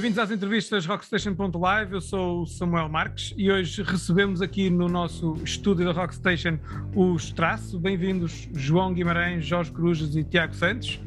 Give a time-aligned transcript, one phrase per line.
[0.00, 1.92] Bem-vindos às entrevistas Rockstation.live.
[1.92, 6.58] Eu sou o Samuel Marques e hoje recebemos aqui no nosso estúdio da Rockstation
[6.96, 7.78] os Traço.
[7.78, 10.98] Bem-vindos João Guimarães, Jorge Cruzes e Tiago Santos.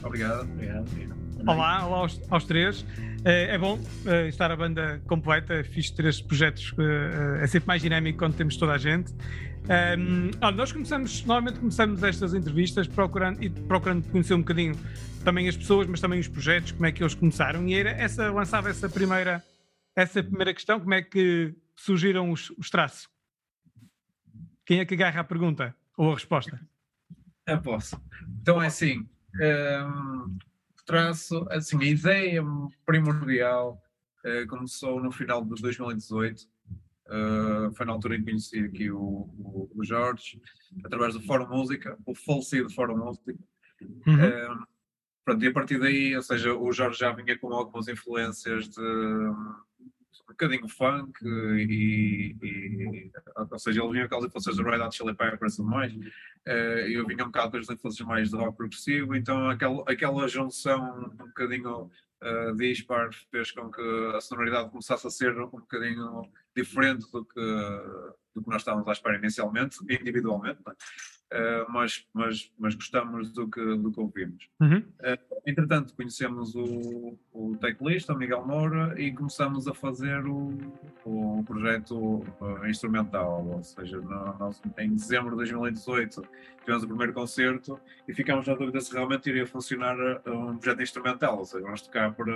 [0.00, 0.42] Obrigado.
[0.42, 0.88] Obrigado.
[1.44, 2.86] Olá, olá aos, aos três.
[3.24, 7.80] É, é bom uh, estar a banda completa, fiz três projetos, uh, é sempre mais
[7.80, 9.12] dinâmico quando temos toda a gente.
[9.64, 14.74] Um, olha, nós começamos, normalmente começamos estas entrevistas procurando, e procurando conhecer um bocadinho
[15.24, 17.66] também as pessoas, mas também os projetos, como é que eles começaram.
[17.66, 19.42] E era essa, lançava essa primeira,
[19.96, 23.08] essa primeira questão, como é que surgiram os, os traços?
[24.66, 26.60] Quem é que agarra a pergunta ou a resposta?
[27.46, 27.98] Eu posso.
[28.42, 29.08] Então é assim,
[29.40, 30.36] um,
[30.84, 32.42] traço, assim, a ideia
[32.84, 33.80] primordial
[34.24, 36.54] uh, começou no final de 2018
[37.06, 40.40] Uh, foi na altura em que conheci aqui o, o, o, Jorge,
[40.82, 43.34] através do Fórum Música, o falecido Fórum Música.
[44.06, 44.14] Uhum.
[44.14, 44.66] Uh,
[45.22, 48.80] pronto, e a partir daí, ou seja, o Jorge já vinha com algumas influências de
[50.22, 53.10] um bocadinho funk e, e,
[53.50, 56.50] ou seja, ele vinha com as influências do Red Hot Chili Peppers e mais, uh,
[56.88, 61.10] eu vinha um bocado com as influências mais de rock progressivo, então aquela, aquela junção
[61.12, 61.90] um bocadinho
[62.22, 63.82] uh, dispar fez com que
[64.16, 66.22] a sonoridade começasse a ser um bocadinho
[66.56, 67.40] diferente do que,
[68.34, 73.60] do que nós estávamos à espera inicialmente, individualmente, uh, mas, mas, mas gostamos do que,
[73.76, 74.48] do que ouvimos.
[74.60, 74.78] Uhum.
[74.78, 80.50] Uh, entretanto, conhecemos o, o teclista, o Miguel Moura, e começamos a fazer o,
[81.04, 86.22] o projeto uh, instrumental, ou seja, no, no, em dezembro de 2018
[86.60, 87.78] tivemos o primeiro concerto
[88.08, 89.96] e ficámos na dúvida se realmente iria funcionar
[90.26, 92.26] um projeto instrumental, ou seja, vamos tocar por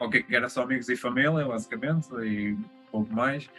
[0.00, 2.56] o que era só amigos e família, basicamente, e
[2.90, 3.50] pouco mais.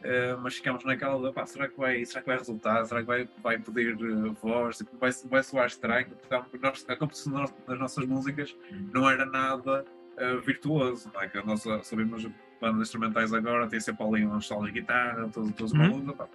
[0.00, 2.84] Uh, mas ficamos naquela de, pá, será que vai, será que vai resultar?
[2.86, 4.78] Será que vai, vai pedir uh, voz?
[4.78, 6.08] Tipo, vai, vai soar estranho?
[6.08, 8.56] Porque nós, a composição das nossas músicas
[8.94, 9.84] não era nada
[10.16, 11.28] uh, virtuoso, não é?
[11.28, 12.26] Que nós sabemos
[12.58, 15.78] bandas instrumentais agora, tem sempre ali um solo de guitarra, todos, todos uhum.
[15.78, 16.28] malucos, pá.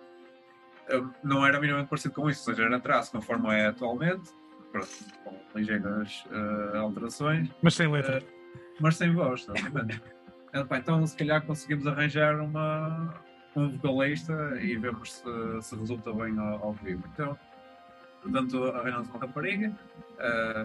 [1.24, 4.32] não era minimamente parecido com isso, ou seja, era traço conforme é atualmente,
[4.72, 4.88] pronto,
[5.24, 6.24] com ligeiras
[6.76, 7.50] alterações.
[7.62, 8.24] Mas sem letra.
[8.80, 10.02] mas sem voz, obviamente.
[10.72, 13.14] então, se calhar conseguimos arranjar uma,
[13.56, 17.04] um vocalista e vemos se, se resulta bem ao, ao, vivo.
[17.14, 17.38] Então,
[18.22, 19.74] portanto, arranjamos uma rapariga,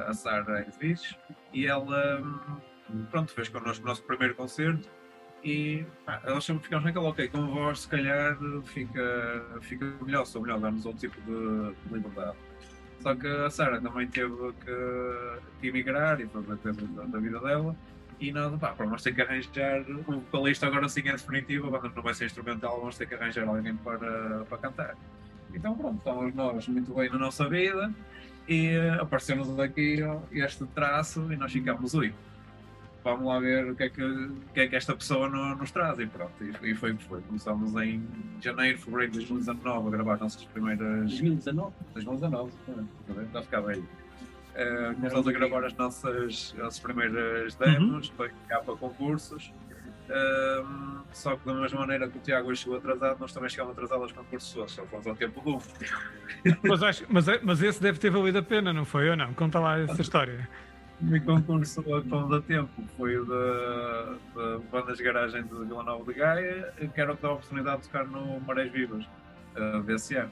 [0.07, 1.17] a Sara Edviges,
[1.53, 2.23] e ela,
[3.11, 4.89] pronto, fez connosco o nosso primeiro concerto.
[5.43, 5.87] E
[6.27, 10.85] nós sempre ficamos naquela, ok, com voz se calhar fica, fica melhor, sou melhor, damos
[10.85, 12.37] outro tipo de, de liberdade.
[13.01, 17.41] Só que a Sara também teve que, que emigrar e fazer coisas da, da vida
[17.41, 17.75] dela
[18.21, 21.91] e nós, pá, vamos ter que arranjar um vocalista agora sim é definitivo, a banda
[21.95, 24.97] não vai ser instrumental, vamos ter que arranjar alguém para, para cantar.
[25.55, 27.93] Então pronto, estamos nós muito bem na nossa vida
[28.47, 30.01] e apareceu-nos aqui
[30.33, 32.13] este traço e nós ficamos, ui,
[33.03, 35.99] vamos lá ver o que é que, o que, é que esta pessoa nos traz
[35.99, 36.33] e pronto,
[36.63, 37.23] e, foi o que foi.
[37.23, 38.07] Começámos em
[38.41, 41.11] janeiro, fevereiro de 2019 a gravar as nossas primeiras...
[41.11, 41.73] 2019?
[41.95, 42.53] 2019,
[43.33, 44.00] já a ficar velho.
[44.51, 48.15] Uh, começamos a gravar as nossas, as primeiras demos, uhum.
[48.17, 49.53] foi cá para concursos.
[50.09, 54.03] Uh, só que da mesma maneira que o Tiago chegou atrasado, nós também chegamos atrasados
[54.05, 55.59] aos concursos, só fomos ao tempo do.
[56.69, 59.33] mas, acho, mas, mas esse deve ter valido a pena, não foi ou não?
[59.35, 60.49] Conta lá essa história.
[61.01, 65.83] O meu concurso fomos a tempo foi o da, da Bandas de Garagem de Vila
[65.83, 69.07] Nova de Gaia, que era o que dava a oportunidade de tocar no Marés Vivas
[69.57, 70.31] uh, desse ano.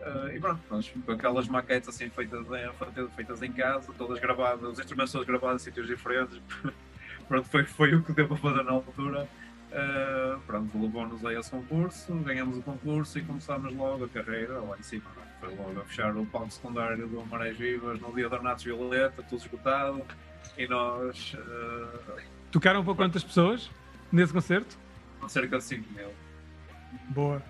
[0.00, 4.62] Uh, e pronto, nós, com aquelas maquetes assim feitas em, feitas em casa, todas gravadas,
[4.62, 6.40] os instrumentos todos gravados em sítios diferentes.
[7.28, 9.28] pronto, foi, foi o que deu para fazer na altura.
[9.70, 14.76] Uh, pronto, levou-nos a esse concurso, ganhamos o concurso e começámos logo a carreira lá
[14.78, 15.04] em cima.
[15.38, 19.22] Foi logo a fechar o palco secundário do Marés Vivas no dia da Ornatos Violeta,
[19.22, 20.02] tudo esgotado.
[20.56, 21.34] E nós.
[21.34, 23.70] Uh, Tocaram para quantas pessoas
[24.10, 24.76] nesse concerto?
[25.28, 26.08] Cerca de 5 mil.
[27.10, 27.42] Boa.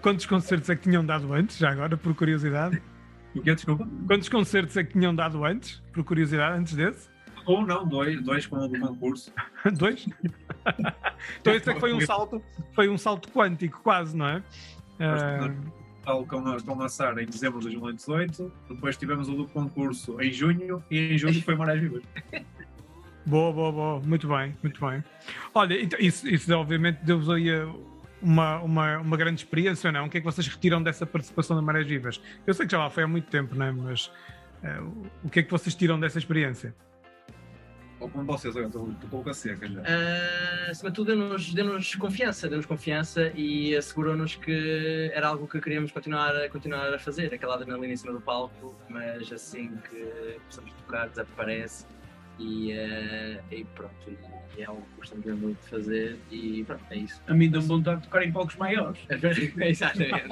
[0.00, 2.80] Quantos concertos é que tinham dado antes, já agora, por curiosidade?
[3.34, 3.88] O que desculpa?
[4.06, 7.08] Quantos concertos é que tinham dado antes, por curiosidade, antes desse?
[7.46, 9.32] Ou não, dois, dois com o do concurso.
[9.76, 10.06] dois?
[11.40, 12.42] então esse é que foi um salto,
[12.74, 14.42] foi um salto quântico, quase, não é?
[16.04, 20.32] Tal como, como a Sara em dezembro de 2018, depois tivemos o do concurso em
[20.32, 22.02] junho e em julho foi Marés Vivas.
[23.26, 25.04] Boa, boa, boa, muito bem, muito bem.
[25.54, 27.50] Olha, então, isso, isso obviamente deu-vos aí
[28.22, 30.06] uma, uma, uma grande experiência ou não?
[30.06, 32.20] O que é que vocês retiram dessa participação da Marés Vivas?
[32.46, 33.72] Eu sei que já lá foi há muito tempo, não é?
[33.72, 34.06] mas
[34.62, 36.74] uh, o que é que vocês tiram dessa experiência?
[38.00, 39.80] Ou como vocês, eu estou pouco a seca já.
[39.80, 45.60] Uh, acima de tudo, deu-nos deu confiança, deu-nos confiança e assegurou-nos que era algo que
[45.60, 50.38] queríamos continuar a, continuar a fazer, aquela adrenalina em cima do palco, mas assim que
[50.38, 51.86] começamos a tocar, desaparece
[52.38, 53.92] E, eh, e pronto,
[54.56, 57.20] e é algo que gostamos muito de fazer e pronto, é isso.
[57.26, 59.00] A mim dá-me vontade de tocar em palcos maiores.
[59.58, 60.28] Exatamente.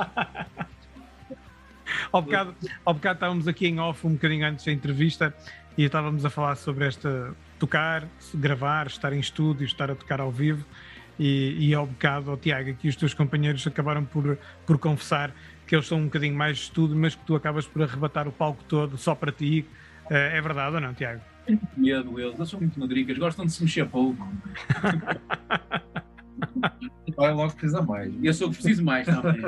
[2.13, 2.55] Ao bocado,
[2.85, 5.35] ao bocado estávamos aqui em off um bocadinho antes da entrevista
[5.77, 10.31] e estávamos a falar sobre esta tocar, gravar, estar em estúdio, estar a tocar ao
[10.31, 10.65] vivo.
[11.19, 15.33] E, e ao bocado, ao Tiago, aqui os teus companheiros acabaram por, por confessar
[15.67, 18.33] que eles são um bocadinho mais de estúdio, mas que tu acabas por arrebatar o
[18.33, 19.67] palco todo só para ti.
[20.11, 21.23] Eh, é verdade ou não, Tiago?
[21.77, 24.27] Medo eles, eles são muito madricas, gostam de se mexer pouco.
[27.17, 28.13] Vai logo precisa mais.
[28.15, 29.41] E eu sou o que preciso mais também.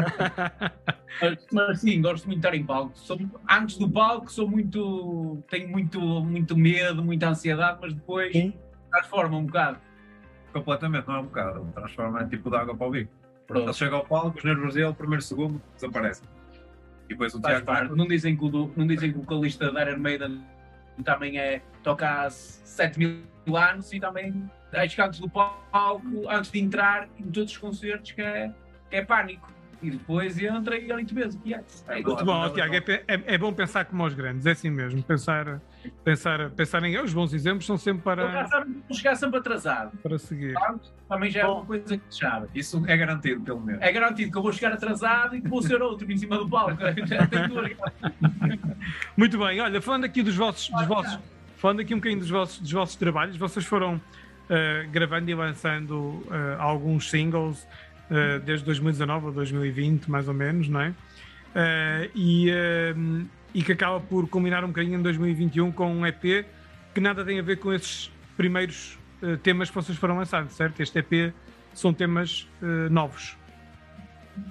[1.20, 2.92] mas, mas sim, gosto muito de estar em palco.
[2.98, 5.42] Sou- antes do palco sou muito.
[5.50, 8.54] tenho muito, muito medo, muita ansiedade, mas depois Sim.
[8.90, 9.78] transforma um bocado.
[10.52, 11.66] Completamente, não é um bocado.
[11.74, 13.12] Transforma em tipo de água para o bico.
[13.46, 13.64] Pronto.
[13.66, 16.28] Ele chega ao palco, os nervos dele, primeiro segundo, desaparecem.
[17.06, 17.96] E depois o Tiago.
[17.96, 20.42] Não dizem que o, não dizem que o vocalista da Iron Maiden
[21.02, 26.60] também é toca há 7 mil anos e também que antes do palco, antes de
[26.60, 28.52] entrar em todos os concertos que é,
[28.90, 29.57] que é pânico.
[29.80, 31.40] E depois entra e ele mesmo.
[31.44, 32.02] E é, é.
[32.02, 32.74] Muito bom, Tiago.
[32.74, 35.02] É, é- é bom pensar como os grandes, é assim mesmo.
[35.02, 35.60] Pensar,
[36.04, 36.98] pensar, pensar em.
[36.98, 38.46] Os bons exemplos são sempre para,
[38.88, 39.96] vou chegar sempre atrasado.
[40.02, 40.54] para seguir.
[41.08, 42.48] Também já é uma coisa que se sabe.
[42.54, 43.80] Isso é garantido, pelo menos.
[43.80, 46.48] É garantido que eu vou chegar atrasado e que vou ser outro em cima do
[46.48, 46.78] palco.
[49.16, 51.18] Muito bem, olha, falando aqui dos vossos, dos vossos
[51.58, 54.00] falando aqui um bocadinho dos vossos, dos vossos trabalhos, vocês foram
[54.48, 57.66] eh, gravando e lançando eh, alguns singles
[58.10, 60.94] eh, desde 2019 ou 2020, mais ou menos, não é?
[61.54, 62.94] Eh, e, eh,
[63.54, 66.44] e que acaba por culminar um bocadinho em 2021 com um EP
[66.94, 68.98] que nada tem a ver com esses primeiros
[69.42, 70.80] temas que vocês foram lançando, certo?
[70.80, 71.34] Este EP
[71.74, 72.46] são temas
[72.90, 73.36] novos.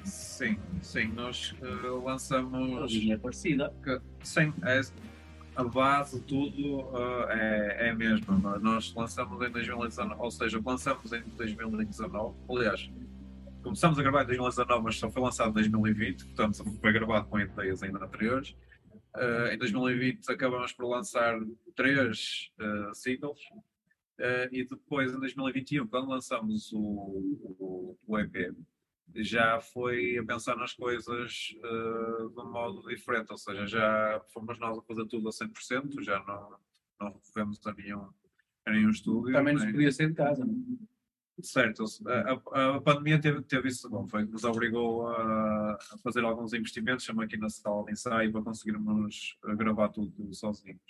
[0.03, 1.07] Sim, sim.
[1.15, 1.55] Nós
[2.03, 2.91] lançamos.
[2.91, 3.73] linha parecida.
[3.83, 4.81] que- Sim, é,
[5.55, 6.81] a base, tudo
[7.29, 8.37] eh, é, é a mesma.
[8.41, 12.35] mas Nós lançamos em 2019, ou seja, lançamos em 2019.
[12.49, 12.89] Aliás,
[13.67, 17.39] começamos a gravar em 2019, mas só foi lançado em 2020, portanto foi gravado com
[17.39, 18.55] ideias ainda anteriores.
[19.15, 21.39] Eh, em 2020 acabamos por lançar
[21.75, 23.39] três eh, singles.
[24.19, 28.53] Eh, e depois em 2021, quando lançamos o, o, o EP,
[29.15, 34.59] já foi a pensar nas coisas eh, de um modo diferente, ou seja, já fomos
[34.59, 36.55] nós a fazer tudo a 100%, já não,
[36.99, 38.07] não recorremos a nenhum,
[38.65, 39.33] a nenhum estúdio.
[39.33, 40.45] Também nos nem- podia ser de casa.
[40.45, 40.96] não é?
[41.39, 45.97] Certo, a, a- pandemia teve, teve isso de bom, foi que nos obrigou a, a
[46.03, 50.81] fazer alguns investimentos, chama aqui na sala de ensaio, para conseguirmos eh, gravar tudo sozinhos.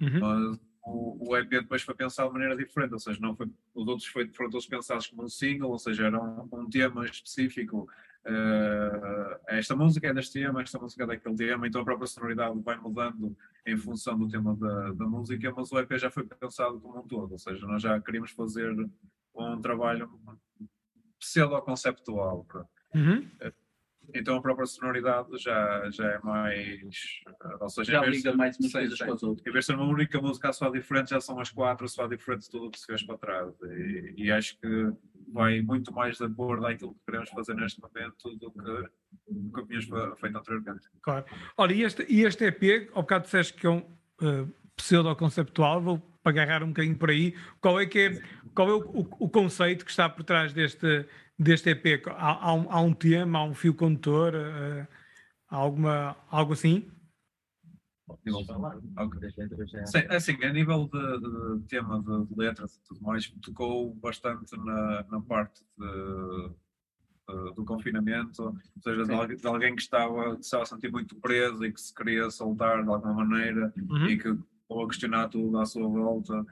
[0.00, 0.20] Uhum.
[0.20, 3.88] Mas o, o EP depois foi pensado de maneira diferente, ou seja, não foi, os
[3.88, 7.88] outros foi, foram todos pensados como um single, ou seja, era um, um tema específico.
[8.24, 12.60] eh, esta música é deste tema, esta música é daquele tema, então a própria sonoridade
[12.62, 13.36] vai mudando
[13.66, 17.02] em função do tema da, da música, mas o EP já foi pensado como um
[17.08, 18.72] todo, ou seja, nós já queríamos fazer
[19.38, 20.10] um trabalho
[21.18, 22.46] pseudo-conceptual.
[22.94, 23.28] Uhum.
[24.14, 26.96] Então a própria sonoridade já, já é mais.
[27.26, 29.46] eh, Ou seja, Já em vez de liga ser- mais coisas com as outras.
[29.46, 32.08] Em vez de ser uma única música soar diferente, já são as quatro a soar
[32.08, 33.52] diferente de tudo o que se fez para trás.
[33.62, 34.92] E, e acho que
[35.32, 38.60] vai muito mais de acordo àquilo que queremos fazer neste momento do que
[39.26, 40.88] o que tínhamos fe- feito anteriormente.
[41.02, 41.24] Claro.
[41.56, 46.02] Olha, e este, e este EP, ao bocado disseste que é um uh, pseudo-conceptual, vou
[46.24, 47.34] agarrar um bocadinho por aí.
[47.60, 48.22] Qual é, que é,
[48.54, 51.06] qual é o, o- o conceito que está por trás deste,
[51.38, 52.02] deste EP?
[52.08, 54.86] Há, há um, há um tema, há um fio condutor, uh,
[55.48, 56.90] há alguma, algo assim?
[59.86, 64.56] Sim, assim, a nível de, de tema de, de letras e tudo mais, tocou bastante
[64.58, 66.48] na, na parte de-
[67.28, 69.12] de- do confinamento, ou seja, de,
[69.44, 72.82] alguém- de que estava, que estava a sentir muito preso e que se queria soltar
[72.84, 74.06] de alguma maneira Uhum.
[74.06, 76.44] e que ou a questionar tudo à sua volta.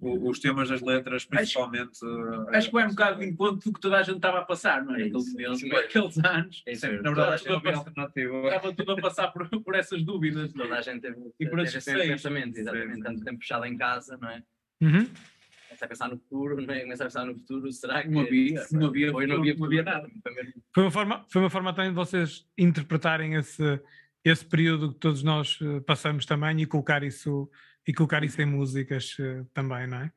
[0.00, 1.98] O- os temas das letras, principalmente.
[2.04, 4.44] ah, Acho que vai um bocado de encontro do que toda a gente estava a
[4.44, 5.02] passar, não é?
[5.02, 6.62] É Aqueles, isso, aqueles, isso aqueles anos.
[6.66, 8.46] É isso na verdade, acho é uma alternativa.
[8.46, 10.52] Estava tudo a passar por, por essas dúvidas.
[10.52, 12.12] toda a gente teve, E por teve esses esse receios.
[12.22, 13.02] pensamento, exatamente.
[13.02, 14.42] Tanto tempo fechado em casa, não é?
[14.80, 15.08] Uhum.
[15.66, 16.80] Começa a pensar no futuro, não é?
[16.80, 18.08] Começa a pensar no futuro, será que.
[18.08, 20.08] Não havia, não havia, Foi, não havia, não havia nada.
[20.22, 20.32] Foi
[20.74, 23.80] Foi uma forma, foi uma forma também de vocês interpretarem esse,
[24.24, 27.50] esse período que todos nós eh, passamos também e colocar isso,
[27.86, 30.12] e colocar isso em músicas eh, também, não é?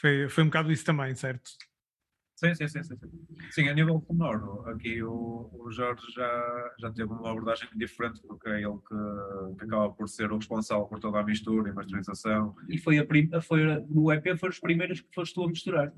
[0.00, 1.50] Foi, foi um bocado isso também, certo?
[2.36, 2.94] Sim, sim, sim, sim.
[3.50, 8.48] Sim, a nível sonoro, aqui o, o Jorge já, já teve uma abordagem diferente, porque
[8.48, 12.54] é ele que, que acaba por ser o responsável por toda a mistura e masterização.
[12.68, 13.28] E foi a prim...
[13.42, 15.92] foi a- no EP foram os primeiros que foste tu a misturar.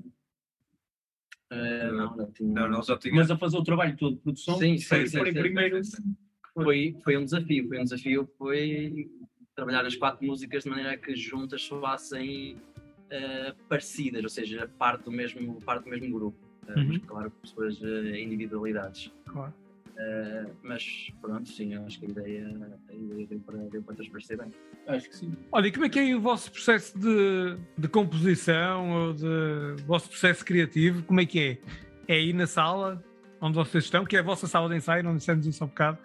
[1.51, 2.53] Eh, não, não tinha.
[2.67, 3.13] Não, ele já tinha.
[3.13, 5.83] Mas a fazer o trabalho todo de produção, Sim, foi, sim, foi sim, primeiro.
[5.83, 6.17] sim, sim.
[6.53, 9.09] Foi, foi um desafio, foi um desafio, foi
[9.55, 12.57] trabalhar as quatro músicas de maneira que juntas soassem
[13.09, 16.37] eh, parecidas, ou seja, parte do mesmo, parte do mesmo grupo.
[16.67, 16.87] Eh, Uhum.
[16.87, 19.11] Mas claro, com suas eh, individualidades.
[19.25, 19.53] Claro.
[19.97, 22.47] Eh, mas pronto, sim, eu acho que a ideia,
[22.89, 24.51] a ideia deu, para, deu para transparecer bem.
[24.87, 25.33] Acho que sim.
[25.51, 30.09] Olha, e como é que é o vosso processo de, de composição ou de vosso
[30.09, 31.03] processo criativo?
[31.03, 31.57] Como é que é?
[32.07, 33.03] É aí na sala
[33.39, 35.69] onde vocês estão, que é a vossa sala de ensaio, não dissemos isso há um
[35.69, 35.97] bocado,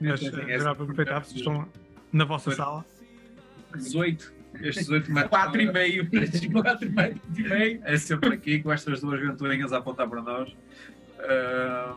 [0.00, 1.68] mas eh, já para aproveitar, vocês estão
[2.12, 2.54] na vossa Foi.
[2.54, 2.84] sala.
[3.74, 6.08] 18, Estes oito metros 4 e meio,
[6.52, 7.80] 4 metros e meio.
[7.84, 10.54] é sempre aqui com estas duas venturinhas a apontar para nós.
[11.20, 11.94] Ah,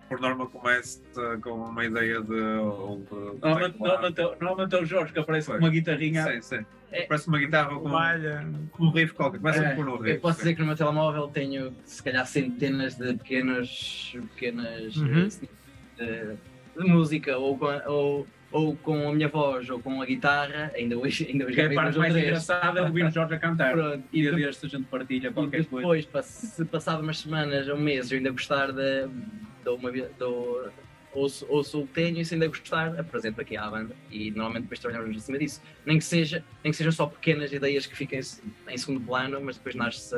[0.00, 1.00] que por norma começa
[1.42, 2.32] com uma ideia de.
[2.32, 3.04] ou
[3.42, 5.60] Normalmente é- normalmente é o Jorge que aparece com Foi.
[5.60, 6.24] uma guitarrinha.
[6.24, 6.66] Sim, sim.
[6.90, 8.48] É- Parece uma guitarra com, Malha.
[8.72, 9.36] com um riff qualquer.
[9.38, 10.20] Começa É, por um Eu riff.
[10.20, 10.44] posso sim.
[10.44, 15.28] dizer que no meu telemóvel tenho se calhar centenas de pequenas, pequenas Uhum.
[15.98, 16.38] eh, de, de
[16.84, 20.96] música, ou com, a, ou, ou com a minha voz, ou com a guitarra, ainda
[20.98, 23.72] hoje, ainda hoje Que é a parte mais engraçada é ouvir o Jorge a cantar.
[23.72, 26.04] Pronto, E de- deste a gente partilha qualquer coisa.
[26.04, 30.70] depois, se passado umas semanas ou meses, eu ainda gostar de, de uma do,
[31.12, 34.62] ouço, ouço o que tenho e se ainda gostar, apresento aqui à banda e normalmente
[34.62, 35.60] depois trabalhamos em cima disso.
[35.84, 39.56] Nem que, seja, nem que sejam só pequenas ideias que fiquem em segundo plano, mas
[39.56, 40.14] depois nasce,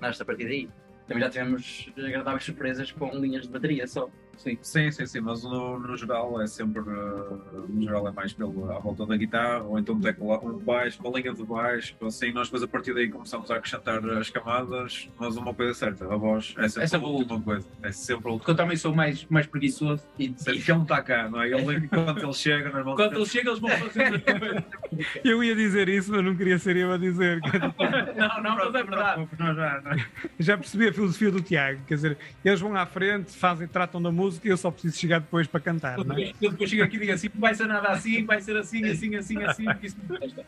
[0.00, 0.68] nasce a partir daí.
[1.06, 4.10] Também já tivemos agradáveis surpresas com linhas de bateria só.
[4.38, 6.80] Sim, sim, sim, sim, mas no, no geral é sempre.
[6.80, 10.58] uh, no geral é mais pelo, à volta da guitarra, ou então um teclado, um
[10.58, 14.30] baixo, uma linha de baixo, assim, nós depois a partir daí começamos a acrescentar as
[14.30, 17.68] camadas, mas uma coisa é certa, a voz é sempre É sempre a última coisa,
[17.82, 20.02] é sempre a Porque última eu também sou mais, mais preguiçoso.
[20.18, 21.48] E, Sempre ele está cá, não é?
[21.50, 22.94] Ele, quando ele chega, nós vamos.
[22.94, 24.24] Quando ele chega, eles vão fazer.
[25.24, 27.40] Eu ia dizer isso, mas não queria ser eu a dizer.
[28.16, 29.28] não, não, mas é verdade.
[29.36, 30.06] Já, não é?
[30.38, 34.12] Já percebi a filosofia do Tiago, quer dizer, eles vão à frente, fazem, tratam da
[34.12, 36.32] música e eu só preciso chegar depois para cantar, não é?
[36.40, 38.84] Eu depois chego aqui e digo assim: não vai ser nada assim, vai ser assim,
[38.84, 40.44] assim, assim, assim, porque isso não presta.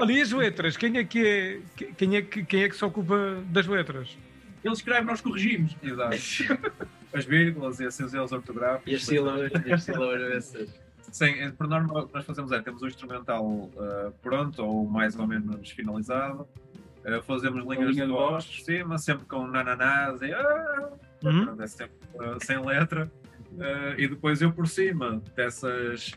[0.00, 0.76] Olha, e as letras?
[0.76, 1.60] Quem é que, é,
[1.96, 4.16] quem é que, quem é que se ocupa das letras?
[4.62, 5.76] Ele escreve, nós corrigimos.
[5.82, 6.16] Exato.
[7.12, 8.86] As vírgulas e assim os erros ortográficos.
[8.86, 10.80] e as sílabas, e as sílabas essas.
[11.10, 14.86] Sim, é, por norma o que nós fazemos é temos o instrumental uh, pronto ou
[14.86, 16.46] mais ou menos finalizado.
[17.04, 18.46] Uh, fazemos linhas linha de voz voz.
[18.46, 20.90] por cima, sempre com nananás e ah,
[21.22, 21.56] Uhum.
[21.62, 23.10] é sempre uh, sem letra.
[23.52, 26.10] Uh, e depois eu por cima dessas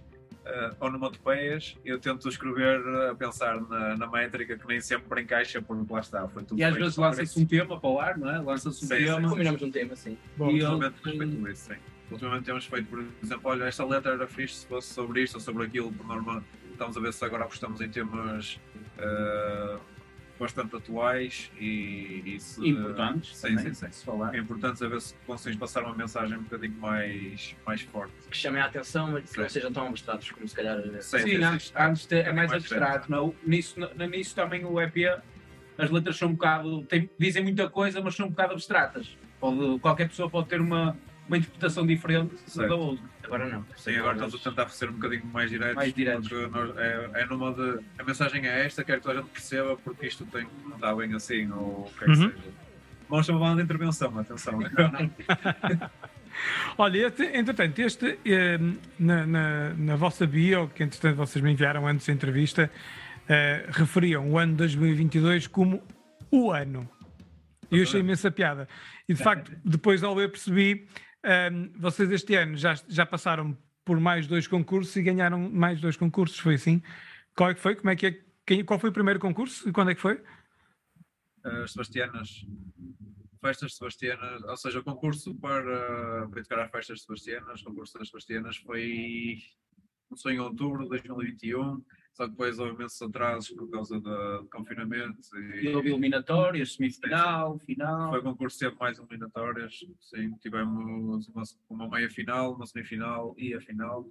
[0.46, 5.62] uh, onomatopeias eu tento escrever uh, a pensar na, na métrica que nem sempre encaixa
[5.62, 6.28] porque lá está.
[6.28, 8.40] Foi tudo E às vezes lança-se um tema para o ar, não é?
[8.40, 9.30] Lança-se um Sim, sim, tema.
[9.30, 10.18] Combinamos um tema, sim.
[10.38, 11.80] Bom, E Ultimamente ele- temos feito isso, sim.
[12.12, 15.42] Ultimamente temos feito, por exemplo, olha, esta letra era fixe se fosse sobre isto ou
[15.42, 18.60] sobre aquilo, por norma estamos a ver se agora apostamos em temas
[18.98, 19.78] eh,
[20.44, 23.36] bastante atuais e, e se, Importantes.
[23.38, 24.10] Sim, também, sim, sim.
[24.34, 28.14] É importante a ver se consegues passar uma mensagem um bocadinho mais, mais forte.
[28.30, 29.54] Que chamem a atenção, mas que não Sim.
[29.54, 30.78] sejam tão abstratos como se calhar.
[31.02, 31.74] Sim, Sim, sim, antes, sim.
[31.78, 33.10] antes de- é mais mais abstrato.
[33.10, 33.34] Não?
[33.46, 35.06] Nisso, no- nisso também o EP,
[35.78, 36.84] as letras são um bocado.
[36.86, 39.18] têm- dizem muita coisa, mas são um bocado abstratas.
[39.40, 42.70] Pode, qualquer pessoa pode ter uma, uma interpretação diferente Certo.
[42.70, 43.04] da outra.
[43.24, 43.66] Agora não.
[43.78, 45.76] Sim, agora estamos a tentar ser um bocadinho mais diretos.
[45.76, 46.30] Mais diretos.
[46.52, 47.80] Nós- é, é numa de.
[47.98, 50.94] A mensagem é esta, quero que toda a gente perceba porque isto tem, não está
[50.96, 52.30] bem assim, ou o que é que Uhum.
[52.32, 52.64] seja.
[53.10, 54.60] Vamos chamar uma de intervenção, atenção.
[56.78, 58.58] Olha, este, entretanto, este eh,
[59.00, 62.72] na, na, na vossa bio, que entretanto vocês me enviaram antes da entrevista,
[63.30, 65.82] eh, referiam o ano 2022 como
[66.32, 66.90] o ano.
[67.72, 68.68] E eu achei imensa piada.
[69.08, 70.88] E de facto, depois ao ler percebi,
[71.24, 75.98] ehm, vocês este ano já, já passaram por mais dois concursos e ganharam mais dois
[75.98, 76.82] concursos, foi assim?
[77.36, 77.76] Qual é que foi?
[77.76, 78.20] Como é que é?
[78.46, 80.22] Quem, qual foi o primeiro concurso e quando é que foi?
[81.44, 82.46] as Sebastianas,
[83.42, 88.08] festas Sebastianas, ou seja, o concurso para, para educar as festas Sebastianas, o concurso das
[88.08, 89.40] Sebastianas foi,
[90.08, 95.20] começou em outubro de 2021, só que depois houve imensos atrasos por causa do confinamento
[95.36, 98.12] E e houve eliminatórias, semifinal, final.
[98.12, 103.54] foi um concurso sempre mais eliminatórias, sim, tivemos uma, uma meia final, uma semifinal e
[103.54, 104.08] a final.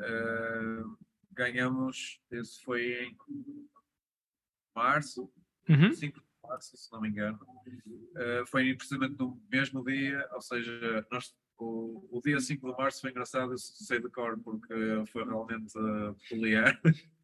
[0.00, 0.82] Eh,
[1.32, 3.16] ganhamos, esse foi em
[4.74, 5.30] março,
[5.68, 5.92] Uhum.
[5.92, 7.38] 5 de março, se não me engano.
[8.14, 13.00] Uh, foi precisamente no mesmo dia, ou seja, nós, o, o dia 5 de março
[13.00, 14.72] foi engraçado, eu sei de cor porque
[15.10, 16.80] foi realmente uh, peculiar.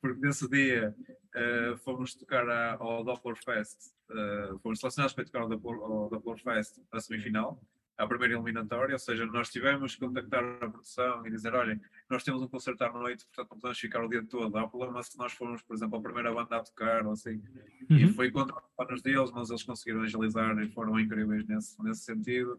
[0.00, 0.94] porque nesse dia
[1.34, 3.78] uh, fomos tocar à- ao Doppler Fest,
[4.10, 7.62] uh, fomos selecionados para tocar ao Doppler, ao Doppler Fest a semifinal,
[7.98, 12.24] à primeira eliminatória, ou seja, nós tivemos que contactar a produção e dizer, olhem, nós
[12.24, 14.56] temos um concerto à noite, portanto não podemos ficar o dia todo.
[14.56, 17.42] Há problema se nós formos, por exemplo, a primeira banda a tocar ou assim.
[17.90, 18.14] E Uhum.
[18.14, 22.58] foi contra os planos deles, mas eles conseguiram agilizar e foram incríveis nesse, nesse sentido.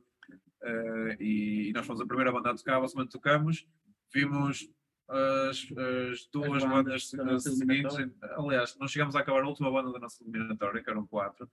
[0.61, 3.67] Eh, e, nós fomos a primeira banda a tocar, basicamente tocamos,
[4.13, 4.69] vimos
[5.11, 7.97] as, as duas As bandas, bandas seguintes.
[8.37, 11.49] Aliás, nós chegamos a acabar a última banda da nossa eliminatória, que eram quatro.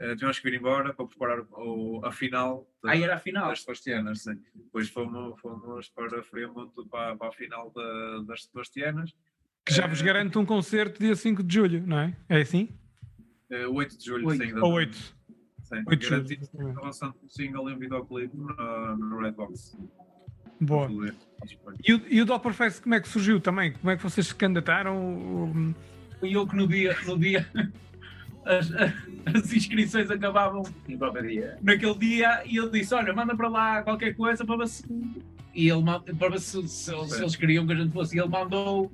[0.00, 3.48] Uh, tivemos que vir embora para preparar o, a final da- Aí era a final.
[3.50, 4.22] das Sebastianas.
[4.22, 4.40] Sim.
[4.54, 9.14] Depois fomos, fomos para Fremont para, para a final da- das Sebastianas.
[9.64, 12.16] Que já vos Eh, garante um concerto dia 5 de julho, não é?
[12.28, 12.68] É assim?
[13.50, 14.42] Uh, 8 de julho, Oito.
[14.44, 14.52] sim.
[14.58, 14.96] Ou 8?
[15.62, 16.24] Sim, 8 de julho.
[16.24, 19.76] garantido avançando o single em videoclipe no, no Redbox.
[20.64, 20.88] Boa.
[21.84, 23.72] E o, e o Dopplerfest, como é que surgiu também?
[23.72, 25.74] Como é que vocês se candidataram?
[26.20, 27.46] Fui eu que no dia, no dia
[28.44, 28.70] as,
[29.34, 31.58] as inscrições acabavam No próprio dia.
[31.62, 34.84] naquele dia e ele disse: Olha, manda para lá qualquer coisa para ver se.
[35.54, 35.82] E ele
[36.18, 38.16] para ver se, se, se eles queriam que a gente fosse.
[38.16, 38.90] E ele mandou.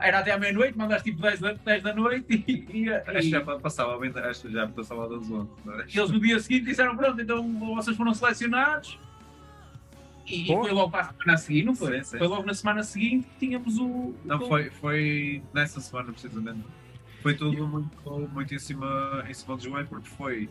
[0.00, 3.30] Era até à meia-noite, mandaste tipo 10 da, 10 da noite e, e- Acho que
[3.30, 5.50] já passava bem, acho que já passava das 11.
[5.64, 5.84] não é?
[5.92, 8.98] e eles no dia seguinte disseram: Pronto, então vocês foram selecionados.
[10.26, 11.98] E, e foi logo para a semana a seguir, não foi?
[11.98, 12.18] Sim, sim.
[12.18, 14.14] Foi logo na semana seguinte que tínhamos o.
[14.24, 16.64] Não, o- foi, foi nessa semana precisamente.
[17.22, 20.48] Foi tudo muito, muito em, cima, em cima do joelho, porque foi.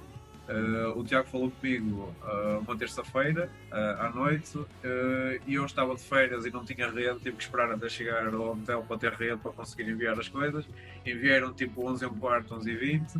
[0.47, 4.57] eh, o Tiago falou comigo eh, uma terça-feira eh, à noite
[5.47, 8.51] e eu estava de férias e não tinha rede, tive que esperar até chegar ao
[8.53, 10.63] hotel para ter rede para conseguir enviar as coisas.
[11.05, 13.15] Enviaram tipo 11 e um quarto, 11 e 20.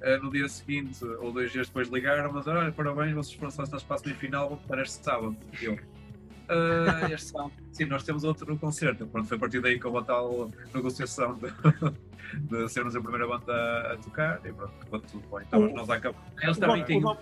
[0.00, 3.84] Eh, no dia seguinte, ou dois dias depois, ligaram, mas olha, parabéns, vocês foram selecionados
[3.84, 5.36] para a semifinal, vão para este sábado.
[5.60, 5.78] E eu,
[6.48, 9.06] "Ah, este sábado, sim, nós temos outro concerto.
[9.06, 11.50] Pronto, foi a partir daí que houve a tal negociação de,
[12.40, 15.42] de sermos a primeira banda a, tocar e pronto, tudo bem.
[15.44, 16.22] Estávamos nós a acabar.
[16.42, 17.16] Eles também têm um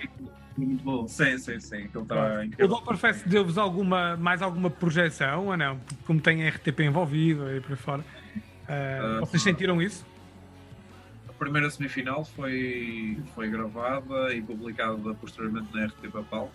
[0.57, 1.09] muito bom.
[1.09, 2.25] Sim, sim, sim, aquilo Claro.
[2.25, 2.69] estava O incrível.
[2.69, 5.81] Dopplerfest deu-vos alguma, mais alguma projeção ou não?
[6.07, 8.05] Como tem RTP envolvido e por aí fora.
[8.69, 10.05] Ah, Ah, vocês sentiram isso?
[11.29, 16.53] A primeira semifinal foi, foi gravada e publicada posteriormente na RTP Pal.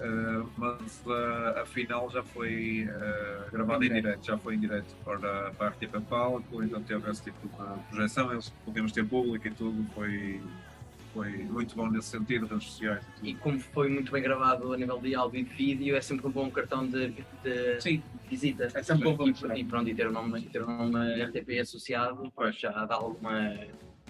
[0.00, 4.92] Uh, mas uh, a final já foi uh, gravada em direto, já foi em direto
[5.04, 7.54] para, para a RTP Palco, então teve esse tipo de
[7.90, 10.40] projeção, eles podemos ter público e tudo, foi,
[11.12, 13.30] foi muito bom nesse sentido, redes sociais e.
[13.30, 16.26] E como foi muito bem gravado a nível de áudio e de vídeo, é sempre
[16.26, 18.64] um bom cartão de, de Sim, visita.
[18.74, 21.60] É sempre bom para e, e pronto, e ter o nome, ter o nome RTP
[21.60, 22.58] associado Pois.
[22.58, 23.54] já dá alguma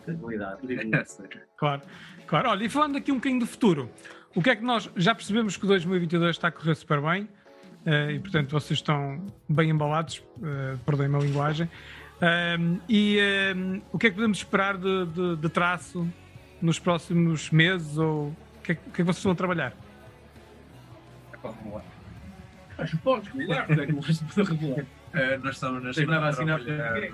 [0.05, 0.61] credibilidade.
[1.35, 1.38] É.
[1.57, 1.83] Claro,
[2.27, 2.49] claro.
[2.51, 3.90] Olha, e falando aqui um bocadinho do futuro,
[4.35, 7.29] o que é que nós já percebemos que o 2022 está a correr super bem
[7.87, 11.69] eh, e, portanto, vocês estão bem embalados, uh, perdoem-me a linguagem.
[12.23, 13.19] Ahm, e
[13.93, 16.09] o que é que podemos esperar de, de- de traço
[16.62, 19.75] nos próximos meses ou o que, é, que- é que vocês a trabalhar?
[22.79, 23.93] Acho que podes revelar, é que
[24.25, 24.81] poder revelar.
[24.81, 27.12] Uh, nós estamos neste a momento assinar trabalhar-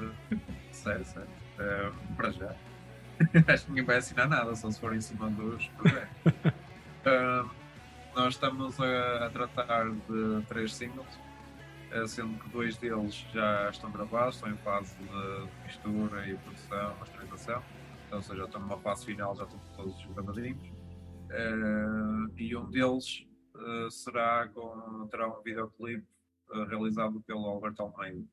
[0.73, 1.29] Sério, sério.
[1.59, 2.55] Uh, para já.
[3.47, 5.67] Acho que ninguém vai assinar nada, só se for em cima dos.
[5.67, 7.51] Uh,
[8.15, 11.19] nós estamos a, a tratar de três singles,
[11.95, 16.97] uh, sendo que dois deles já estão gravados, estão em fase de mistura e produção,
[16.99, 17.63] masterização.
[18.07, 20.69] Então, ou seja, estão numa fase final, já estão todos gravadinhos.
[21.31, 26.07] Uh, e um deles uh, será com, terá um videoclipe
[26.69, 28.25] realizado pelo Alberto Almeida.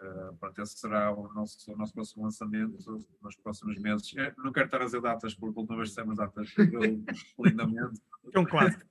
[0.00, 2.78] Uh, pronto, esse será o nosso, o nosso próximo lançamento
[3.20, 4.14] nos próximos meses.
[4.14, 6.80] Eu não quero estar a dizer datas, porque a última vez dissemos datas eu,
[7.44, 8.00] lindamente.
[8.32, 8.84] É um clássico.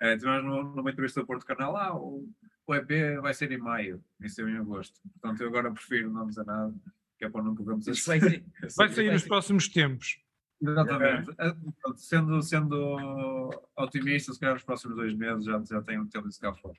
[0.00, 2.28] É, tivemos numa, numa entrevista do Porto Canal, ah, o,
[2.66, 5.00] o EP vai ser em maio, isso é em agosto.
[5.12, 6.74] Portanto, eu agora prefiro não dizer nada,
[7.16, 8.44] que é para não corrermos Isso vai ser.
[8.76, 10.18] Vai sair nos próximos tempos.
[10.60, 11.32] Exatamente.
[11.34, 16.40] Pronto, Sendo, sendo otimista, se calhar nos próximos dois meses já, já tenho tendo isso
[16.40, 16.78] cá fora.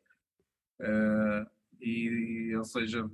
[0.79, 1.47] Eh,
[1.79, 3.09] e, ou seja,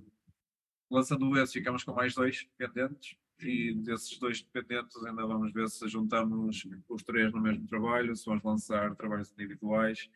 [0.92, 3.16] lançando esse, ficamos com mais dois pendentes.
[3.40, 8.26] E desses dois dependentes, ainda vamos ver se juntamos os três no mesmo trabalho, se
[8.26, 10.10] vamos lançar trabalhos individuais.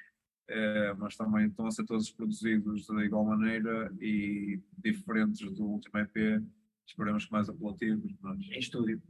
[0.47, 5.99] Eh, mas também estão a ser todos produzidos de igual maneira e diferentes do último
[5.99, 6.43] EP.
[6.85, 8.13] Esperemos que mais apelativos.
[8.21, 8.39] Mas...
[8.51, 9.01] Em estúdio.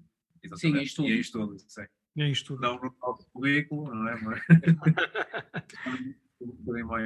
[0.42, 0.78] Exatamente.
[0.78, 1.14] Sim, em estúdio.
[1.14, 1.86] E em estúdio, sim.
[2.16, 2.62] E é isto tudo.
[2.62, 4.22] Não no nosso currículo, não é?
[4.22, 4.42] Mas...
[5.88, 6.26] um.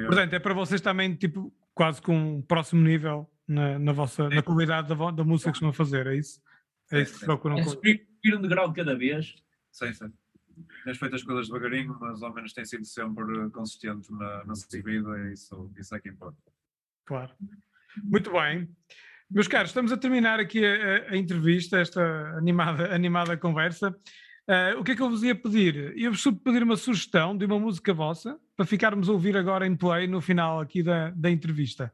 [0.06, 4.42] Portanto, é para vocês também, tipo, quase com um próximo nível na, na vossa, na
[4.42, 6.40] qualidade da, da música que estão a fazer, é isso?
[6.92, 7.58] É isso que procuram.
[7.58, 9.34] É subir um degrau de cada vez.
[9.72, 10.12] Sim, sim.
[10.84, 14.82] Tens feito as coisas devagarinho, mas ao menos tem sido sempre consistente na, na sua
[14.82, 16.36] vida e isso, isso é que importa.
[17.06, 17.32] Claro.
[18.04, 18.68] Muito bem.
[19.30, 22.00] Meus caros, estamos a terminar aqui a, a- entrevista, esta
[22.36, 23.96] animada, animada conversa.
[24.48, 25.96] Ah, o que é que eu vos ia pedir?
[25.96, 29.76] Eu vos pedir uma sugestão de uma música vossa para ficarmos a ouvir agora em
[29.76, 31.92] play no final aqui da, da entrevista.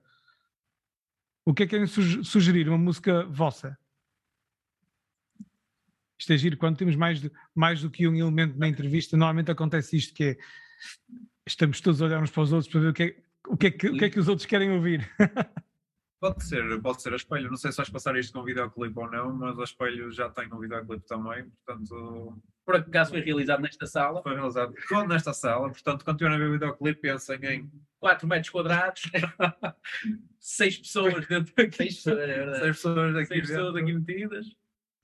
[1.49, 2.69] O que é que querem suge- sugerir?
[2.69, 3.79] Uma música vossa?
[6.19, 9.51] Isto é giro, quando temos mais, de- mais do que um elemento na entrevista, normalmente
[9.51, 10.37] acontece isto que é
[11.47, 13.67] estamos todos a olhar uns para os outros para ver o que é, o que,
[13.69, 15.09] é que, o que, é que os outros querem ouvir.
[16.35, 17.49] Pode ser, pode ser a espelho.
[17.51, 20.53] Não sei se vais passar isto com videoclipe ou não, mas a espelho já tem
[20.53, 25.69] um videoclipe também, portanto Por acaso foi realizado nesta sala, foi realizado todo nesta sala.
[25.71, 29.03] Portanto, quando tiverem a ver o videoclipe, pensem em 4 metros quadrados,
[30.41, 33.27] 6 pessoas dentro daqui, Seis pessoas, é pessoas aqui.
[33.27, 34.47] seis pessoas aqui metidas.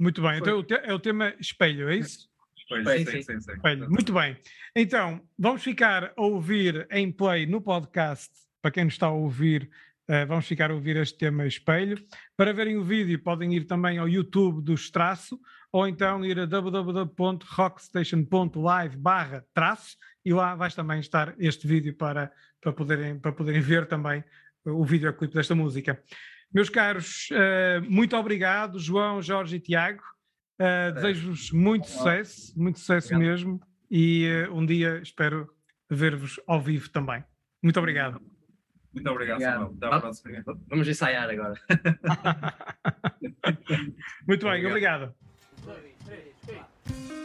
[0.01, 0.39] Muito bem, Foi.
[0.39, 2.29] então o te- é o tema espelho, é isso?
[2.69, 3.23] Pois, Sim, sim, sim.
[3.23, 3.53] sim, sim.
[3.53, 3.89] Espelho.
[3.91, 4.37] Muito bem.
[4.75, 8.31] Então, vamos ficar a ouvir em play no podcast,
[8.63, 9.71] para quem nos está a ouvir,
[10.09, 11.99] eh, vamos ficar a ouvir este tema espelho.
[12.37, 15.39] Para verem o vídeo, podem ir também ao YouTube do Traço,
[15.71, 22.33] ou então ir a www.rockstation.live barra traço, e lá vai também estar este vídeo para,
[22.61, 24.25] para, poderem, para poderem ver também
[24.65, 26.03] o videoclipe desta música.
[26.53, 30.03] Meus caros, eh, muito obrigado, João, Jorge e Tiago.
[30.61, 33.33] Uh, Desejo-vos muito sucesso, muito sucesso Obrigado.
[33.33, 33.61] mesmo,
[33.91, 35.51] e um dia espero
[35.91, 37.25] ver-vos ao vivo também.
[37.63, 38.42] Muito obrigado.
[38.93, 39.75] Muito obrigado, obrigado.
[39.75, 40.01] Samuel.
[40.43, 40.53] Até.
[40.69, 41.55] Vamos ensaiar agora.
[44.29, 45.15] Muito bem, obrigado.
[45.63, 47.22] obrigado.